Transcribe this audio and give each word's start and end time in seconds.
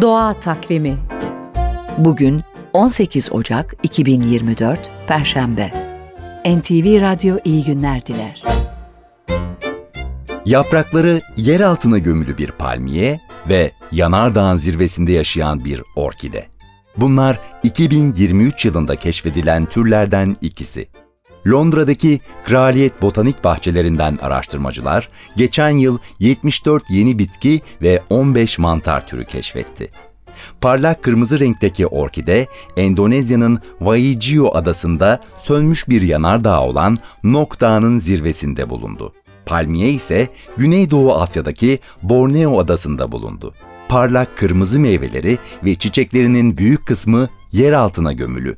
Doğa 0.00 0.34
Takvimi 0.34 0.98
Bugün 1.98 2.42
18 2.72 3.32
Ocak 3.32 3.74
2024 3.82 4.90
Perşembe 5.06 5.72
NTV 6.44 7.00
Radyo 7.00 7.38
iyi 7.44 7.64
günler 7.64 8.06
diler. 8.06 8.42
Yaprakları 10.46 11.20
yer 11.36 11.60
altına 11.60 11.98
gömülü 11.98 12.38
bir 12.38 12.50
palmiye 12.50 13.20
ve 13.48 13.72
yanardağın 13.92 14.56
zirvesinde 14.56 15.12
yaşayan 15.12 15.64
bir 15.64 15.82
orkide. 15.96 16.46
Bunlar 16.96 17.40
2023 17.62 18.64
yılında 18.64 18.96
keşfedilen 18.96 19.66
türlerden 19.66 20.36
ikisi. 20.40 20.88
Londra'daki 21.48 22.20
Kraliyet 22.44 23.02
Botanik 23.02 23.44
Bahçelerinden 23.44 24.16
araştırmacılar 24.22 25.08
geçen 25.36 25.70
yıl 25.70 25.98
74 26.20 26.90
yeni 26.90 27.18
bitki 27.18 27.60
ve 27.82 28.02
15 28.10 28.58
mantar 28.58 29.06
türü 29.06 29.24
keşfetti. 29.24 29.90
Parlak 30.60 31.02
kırmızı 31.02 31.40
renkteki 31.40 31.86
orkide, 31.86 32.46
Endonezya'nın 32.76 33.58
Waigeo 33.78 34.54
adasında 34.54 35.20
sönmüş 35.36 35.88
bir 35.88 36.02
yanardağ 36.02 36.62
olan 36.62 36.96
Nok 37.24 37.60
Dağı'nın 37.60 37.98
zirvesinde 37.98 38.70
bulundu. 38.70 39.12
Palmiye 39.46 39.90
ise 39.90 40.28
Güneydoğu 40.56 41.14
Asya'daki 41.14 41.78
Borneo 42.02 42.58
adasında 42.58 43.12
bulundu. 43.12 43.54
Parlak 43.88 44.38
kırmızı 44.38 44.80
meyveleri 44.80 45.38
ve 45.64 45.74
çiçeklerinin 45.74 46.58
büyük 46.58 46.86
kısmı 46.86 47.28
yer 47.52 47.72
altına 47.72 48.12
gömülü. 48.12 48.56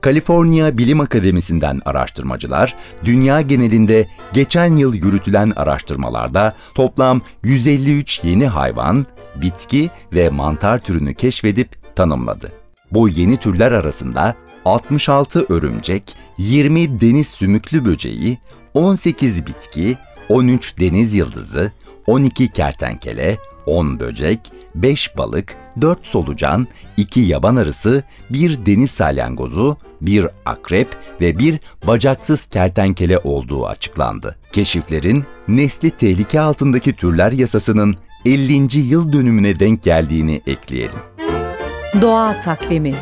Kaliforniya 0.00 0.78
Bilim 0.78 1.00
Akademisi'nden 1.00 1.80
araştırmacılar, 1.84 2.76
dünya 3.04 3.40
genelinde 3.40 4.08
geçen 4.32 4.76
yıl 4.76 4.94
yürütülen 4.94 5.52
araştırmalarda 5.56 6.54
toplam 6.74 7.20
153 7.42 8.20
yeni 8.24 8.46
hayvan, 8.46 9.06
bitki 9.36 9.90
ve 10.12 10.30
mantar 10.30 10.78
türünü 10.78 11.14
keşfedip 11.14 11.96
tanımladı. 11.96 12.52
Bu 12.92 13.08
yeni 13.08 13.36
türler 13.36 13.72
arasında 13.72 14.34
66 14.64 15.46
örümcek, 15.48 16.14
20 16.38 17.00
deniz 17.00 17.28
sümüklü 17.28 17.84
böceği, 17.84 18.38
18 18.74 19.46
bitki, 19.46 19.96
13 20.28 20.78
deniz 20.78 21.14
yıldızı, 21.14 21.72
12 22.06 22.52
kertenkele, 22.52 23.38
10 23.66 24.00
böcek, 24.00 24.40
5 24.74 25.16
balık, 25.16 25.56
4 25.80 26.06
solucan, 26.06 26.66
2 26.96 27.20
yaban 27.20 27.56
arısı, 27.56 28.02
1 28.30 28.66
deniz 28.66 28.90
salyangozu, 28.90 29.76
1 30.00 30.26
akrep 30.46 30.88
ve 31.20 31.38
1 31.38 31.60
bacaksız 31.86 32.46
kertenkele 32.46 33.18
olduğu 33.18 33.66
açıklandı. 33.66 34.36
Keşiflerin 34.52 35.24
nesli 35.48 35.90
tehlike 35.90 36.40
altındaki 36.40 36.92
türler 36.92 37.32
yasasının 37.32 37.96
50. 38.24 38.78
yıl 38.78 39.12
dönümüne 39.12 39.60
denk 39.60 39.82
geldiğini 39.82 40.42
ekleyelim. 40.46 40.98
Doğa 42.02 42.40
Takvimi 42.40 42.94